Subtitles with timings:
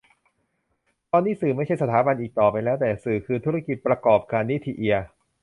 [1.11, 4.95] ตอนนี้สื่อไม่ใช่สถาบันอีกต่อไปแล้ว แต่สื่อคือธุรกิจประกอบการ- นิธิ เอีย